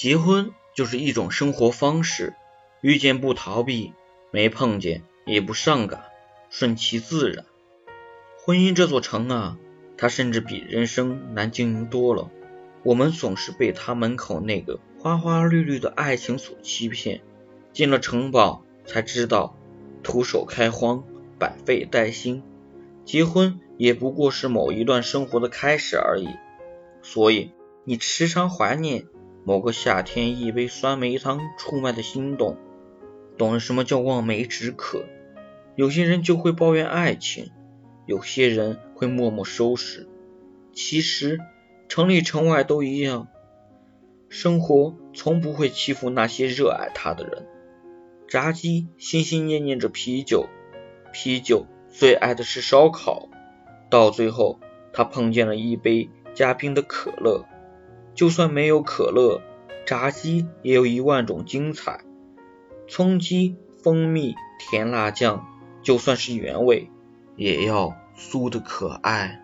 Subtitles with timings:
[0.00, 2.32] 结婚就是一种生活方式，
[2.80, 3.92] 遇见不逃避，
[4.30, 6.04] 没碰见也不上赶，
[6.48, 7.44] 顺其自然。
[8.38, 9.58] 婚姻这座城啊，
[9.98, 12.30] 它甚至比人生难经营多了。
[12.82, 17.20] 我们总是被它门口那个花花绿绿的爱情所欺骗，
[17.74, 19.54] 进了城堡才知道
[20.02, 21.04] 徒手开荒，
[21.38, 22.42] 百废待兴。
[23.04, 26.28] 结婚也不过是某一段生活的开始而已。
[27.02, 27.52] 所以，
[27.84, 29.04] 你时常怀念
[29.50, 32.56] 某个夏天一杯酸梅汤出卖的心动，
[33.36, 35.04] 懂了什么叫望梅止渴。
[35.74, 37.50] 有些人就会抱怨爱情，
[38.06, 40.08] 有些人会默默收拾。
[40.72, 41.40] 其实。
[41.88, 43.26] 城里城外都一样，
[44.28, 47.48] 生活从不会欺负那些热爱它的人。
[48.28, 50.46] 炸鸡心心念念着啤酒，
[51.12, 53.28] 啤酒最爱的是烧烤。
[53.90, 54.60] 到最后，
[54.92, 57.44] 他碰见了一杯加冰的可乐。
[58.20, 59.40] 就算没有可乐，
[59.86, 62.04] 炸鸡也有一万种精彩。
[62.86, 65.46] 葱鸡、蜂蜜、甜辣酱，
[65.82, 66.90] 就算是原味，
[67.34, 69.40] 也要酥的可爱。